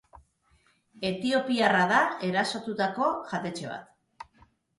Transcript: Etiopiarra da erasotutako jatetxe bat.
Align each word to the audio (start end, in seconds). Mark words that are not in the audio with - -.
Etiopiarra 1.09 1.83
da 1.91 1.99
erasotutako 2.29 3.11
jatetxe 3.35 3.71
bat. 3.77 4.35